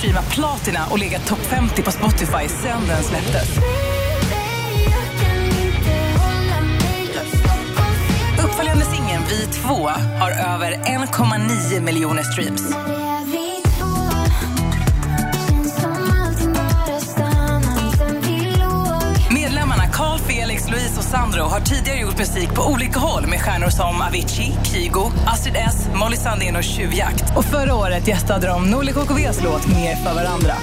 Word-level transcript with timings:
streama 0.00 0.22
platina 0.22 0.86
och 0.90 0.98
legat 0.98 1.26
topp 1.26 1.38
50 1.38 1.82
på 1.82 1.90
Spotify 1.90 2.48
sen 2.48 2.86
den 2.86 3.02
släpptes. 3.02 3.58
Uppföljande 8.44 8.84
singeln 8.84 9.22
Vi 9.28 9.46
två 9.46 9.88
har 10.20 10.30
över 10.30 10.72
1,9 10.72 11.80
miljoner 11.80 12.22
streams. 12.22 12.74
Har 21.50 21.60
tidigare 21.60 21.98
gjort 21.98 22.18
musik 22.18 22.54
på 22.54 22.62
olika 22.62 22.98
håll 22.98 23.26
med 23.26 23.40
stjärnor 23.40 23.68
som 23.68 24.02
Avicii, 24.02 24.52
Kygo, 24.64 25.10
Astrid 25.26 25.56
S, 25.56 25.88
Molly 25.94 26.16
Sandén 26.16 26.56
och 26.56 26.64
Tjuvjakt. 26.64 27.24
Och 27.36 27.44
förra 27.44 27.74
året 27.74 28.08
gästade 28.08 28.46
de 28.46 28.70
Norli 28.70 28.92
KKVs 28.92 29.42
låt 29.44 29.66
Mer 29.66 29.96
för 29.96 30.14
varandra. 30.14 30.54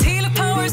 Till 0.00 0.26
Power 0.36 0.68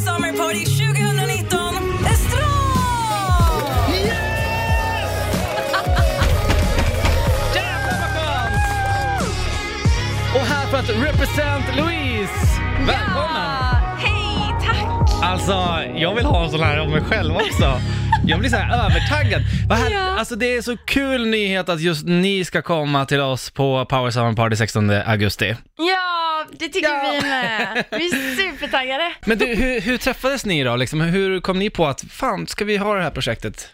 Alltså, 15.30 15.84
jag 15.96 16.16
vill 16.16 16.26
ha 16.26 16.44
en 16.44 16.52
sån 16.52 16.60
här 16.64 16.80
om 16.80 16.90
mig 16.92 17.02
själv 17.02 17.36
också. 17.36 17.82
Jag 18.28 18.40
blir 18.40 18.50
så 18.50 18.56
här 18.56 18.86
övertaggad. 18.86 19.42
Vad 19.70 19.78
här, 19.78 19.92
Ja. 19.92 20.20
Alltså 20.20 20.36
det 20.36 20.56
är 20.56 20.62
så 20.62 20.78
kul 20.78 21.28
nyhet 21.28 21.70
att 21.70 21.82
just 21.82 22.06
ni 22.06 22.46
ska 22.46 22.62
komma 22.62 23.06
till 23.06 23.20
oss 23.22 23.50
på 23.50 23.86
Power 23.86 24.12
Summer 24.12 24.34
Party 24.34 24.56
16 24.56 24.90
augusti. 24.90 25.56
Ja, 25.78 26.46
det 26.60 26.68
tycker 26.68 27.12
vi 27.22 27.28
med. 27.30 27.84
Vi 27.92 28.06
är 28.06 28.36
supertaggade. 28.36 29.12
Men 29.26 29.38
du, 29.38 29.46
hur, 29.46 29.82
hur 29.82 29.98
träffades 29.98 30.46
ni 30.46 30.64
då? 30.64 30.76
Liksom, 30.76 31.02
hur 31.02 31.40
kom 31.42 31.60
ni 31.60 31.70
på 31.70 31.88
att 31.88 32.02
fan, 32.12 32.48
ska 32.48 32.66
vi 32.66 32.78
ha 32.78 32.96
det 32.96 33.04
här 33.04 33.12
projektet? 33.12 33.70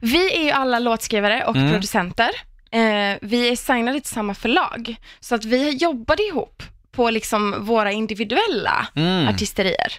Vi 0.00 0.36
är 0.38 0.44
ju 0.44 0.50
alla 0.50 0.78
låtskrivare 0.78 1.44
och 1.44 1.56
Mm. 1.56 1.70
producenter. 1.72 2.30
Eh, 2.72 3.18
vi 3.22 3.48
är 3.52 3.56
signade 3.56 4.00
till 4.00 4.10
samma 4.12 4.34
förlag, 4.34 4.94
så 5.20 5.34
att 5.34 5.44
vi 5.44 5.70
jobbade 5.70 6.22
ihop 6.22 6.62
på 6.92 7.10
liksom 7.10 7.56
våra 7.66 7.92
individuella 7.92 8.86
Mm. 8.96 9.28
artisterier. 9.28 9.92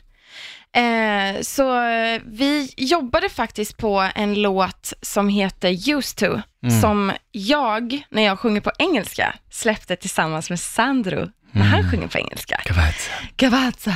Eh, 0.75 1.41
så 1.41 1.81
vi 2.25 2.73
jobbade 2.77 3.29
faktiskt 3.29 3.77
på 3.77 4.09
en 4.15 4.41
låt 4.41 4.93
som 5.01 5.29
heter 5.29 5.89
Used 5.89 6.17
to, 6.29 6.41
Mm. 6.63 6.81
som 6.81 7.11
jag, 7.31 8.01
när 8.09 8.21
jag 8.21 8.39
sjunger 8.39 8.61
på 8.61 8.71
engelska, 8.79 9.35
släppte 9.49 9.95
tillsammans 9.95 10.49
med 10.49 10.59
Sandro, 10.59 11.29
när 11.51 11.61
Mm. 11.61 11.67
han 11.73 11.91
sjunger 11.91 12.07
på 12.07 12.17
engelska. 12.17 12.61
Gavazza. 13.37 13.93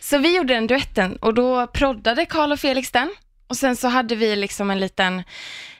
Så 0.00 0.18
vi 0.18 0.36
gjorde 0.36 0.54
den 0.54 0.66
duetten 0.66 1.16
och 1.16 1.34
då 1.34 1.66
proddade 1.66 2.26
Karl 2.26 2.52
och 2.52 2.60
Felix 2.60 2.90
den. 2.90 3.10
Och 3.48 3.56
sen 3.56 3.76
så 3.76 3.88
hade 3.88 4.14
vi 4.16 4.36
liksom 4.36 4.70
en 4.70 4.80
liten, 4.80 5.22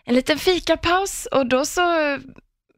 en 0.04 0.14
liten 0.14 0.38
fikapaus 0.38 1.26
och 1.26 1.46
då 1.46 1.64
så 1.64 2.18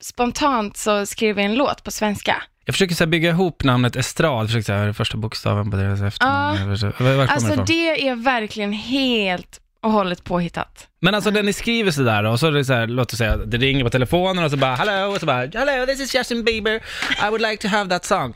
spontant 0.00 0.76
så 0.76 1.06
skrev 1.06 1.36
vi 1.36 1.42
en 1.42 1.54
låt 1.54 1.84
på 1.84 1.90
svenska. 1.90 2.42
Jag 2.64 2.74
försöker 2.74 2.94
så 2.94 3.06
bygga 3.06 3.30
ihop 3.30 3.64
namnet 3.64 3.96
Estrad, 3.96 4.46
försöker 4.46 4.64
så 4.64 4.72
här, 4.72 4.92
första 4.92 5.16
bokstaven 5.16 5.70
på 5.70 5.76
deras 5.76 6.00
efternamn. 6.00 6.58
Ja. 6.80 6.92
Var, 6.98 7.14
var 7.16 7.26
Alltså 7.26 7.56
det 7.56 7.64
det 7.64 8.08
är 8.08 8.14
verkligen 8.14 8.72
helt 8.72 9.60
och 9.82 9.92
hållet 9.92 10.24
påhittat. 10.24 10.88
Men 11.00 11.14
alltså 11.14 11.30
när 11.30 11.42
ni 11.42 11.52
skriver 11.52 11.90
sådär 11.90 12.24
och 12.24 12.40
så 12.40 12.46
är 12.46 12.52
det 12.52 12.64
så 12.64 12.72
här, 12.72 12.86
låt 12.86 13.12
oss 13.12 13.18
säga, 13.18 13.36
det 13.36 13.56
ringer 13.56 13.84
på 13.84 13.90
telefonen 13.90 14.44
och 14.44 14.50
så 14.50 14.56
bara 14.56 14.74
hello, 14.74 15.14
och 15.14 15.20
så 15.20 15.26
bara 15.26 15.46
hello 15.46 15.86
this 15.86 16.00
is 16.00 16.14
Justin 16.14 16.44
Bieber, 16.44 16.74
I 17.26 17.30
would 17.30 17.40
like 17.40 17.56
to 17.62 17.68
have 17.68 17.90
that 17.90 18.04
song. 18.04 18.34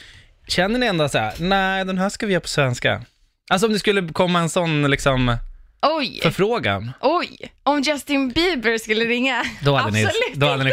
Känner 0.48 0.78
ni 0.78 0.86
ändå 0.86 1.08
så 1.08 1.18
här, 1.18 1.32
nej 1.38 1.84
den 1.84 1.98
här 1.98 2.08
ska 2.08 2.26
vi 2.26 2.32
göra 2.32 2.40
på 2.40 2.48
svenska? 2.48 3.02
Alltså 3.50 3.66
om 3.66 3.72
det 3.72 3.78
skulle 3.78 4.08
komma 4.08 4.40
en 4.40 4.48
sån 4.48 4.90
liksom 4.90 5.36
Oj, 5.82 6.20
förfrågan, 6.22 6.92
oj, 7.00 7.52
om 7.62 7.82
Justin 7.82 8.28
Bieber 8.28 8.78
skulle 8.78 9.04
ringa. 9.04 9.44
då 9.62 9.76
hade 9.76 9.92
ni... 9.92 10.04
Absolut 10.04 10.34
Då 10.34 10.46
hade 10.46 10.64
ni 10.64 10.72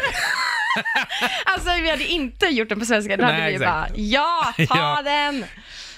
Alltså 1.46 1.70
vi 1.84 1.90
hade 1.90 2.08
inte 2.08 2.46
gjort 2.46 2.70
den 2.70 2.80
på 2.80 2.86
svenska, 2.86 3.18
då 3.18 3.24
Nej, 3.26 3.34
hade 3.34 3.48
vi 3.48 3.54
exakt. 3.56 3.72
bara, 3.72 3.88
ja, 3.96 4.54
ta 4.58 4.64
Ja. 4.78 5.02
den! 5.04 5.46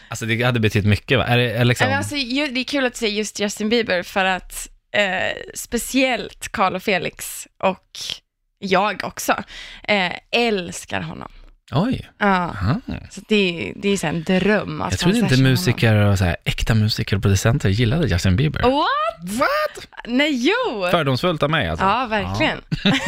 alltså 0.07 0.25
det 0.25 0.43
hade 0.43 0.59
betytt 0.59 0.85
mycket 0.85 1.17
va? 1.17 1.25
Är 1.25 1.37
det, 1.37 1.51
är 1.51 1.65
liksom, 1.65 1.87
Men 1.87 1.97
Alltså, 1.97 2.15
ju, 2.15 2.47
det 2.47 2.59
är 2.59 2.63
kul 2.63 2.85
att 2.85 2.95
säga 2.95 3.11
just 3.11 3.39
Justin 3.39 3.69
Bieber 3.69 4.03
för 4.03 4.25
att 4.25 4.67
eh, 4.95 5.37
speciellt 5.55 6.49
Carl 6.51 6.75
och 6.75 6.83
Felix 6.83 7.47
och 7.63 7.87
jag 8.59 9.01
också 9.03 9.43
eh, 9.87 10.11
älskar 10.31 11.01
honom. 11.01 11.31
oj, 11.71 12.09
Ja, 12.19 12.25
aha. 12.27 12.81
så 13.11 13.21
det, 13.29 13.73
det 13.75 13.89
är 13.89 13.97
så 13.97 14.07
här 14.07 14.13
en 14.13 14.23
dröm 14.23 14.81
att 14.81 14.91
Jag 14.91 14.99
trodde 14.99 15.13
få 15.13 15.19
inte 15.19 15.29
session 15.29 15.43
med 15.43 15.51
musiker 15.51 15.95
och 15.95 16.17
så 16.17 16.23
här, 16.23 16.37
äkta 16.45 16.75
musiker 16.75 17.15
och 17.15 17.21
producenter 17.21 17.69
gillade 17.69 18.07
Justin 18.07 18.35
Bieber. 18.35 18.61
honom. 18.61 18.77
What? 18.77 19.31
What? 19.39 19.87
Nej, 20.07 20.31
jo! 20.47 20.87
Fördomsfullt 20.91 21.43
av 21.43 21.49
mig 21.49 21.67
alltså. 21.69 21.85
Ja, 21.85 22.05
verkligen. 22.09 22.61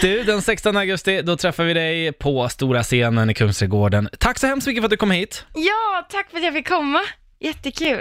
Du, 0.00 0.22
den 0.22 0.42
16 0.42 0.76
augusti, 0.76 1.22
då 1.22 1.36
träffar 1.36 1.64
vi 1.64 1.74
dig 1.74 2.12
på 2.12 2.48
stora 2.48 2.82
scenen 2.82 3.30
i 3.30 3.34
Kungsträdgården. 3.34 4.08
Tack 4.18 4.38
så 4.38 4.46
hemskt 4.46 4.66
mycket 4.66 4.82
för 4.82 4.86
att 4.86 4.90
du 4.90 4.96
kom 4.96 5.10
hit. 5.10 5.44
Ja, 5.54 6.06
tack 6.10 6.30
för 6.30 6.38
att 6.38 6.44
jag 6.44 6.54
fick 6.54 6.68
komma. 6.68 7.00
Jättekul. 7.40 7.98